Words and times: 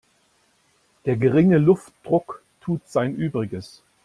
Der 1.05 1.15
geringe 1.15 1.59
Luftdruck 1.59 2.41
tut 2.59 2.81
sein 2.89 3.13
Übriges. 3.15 3.83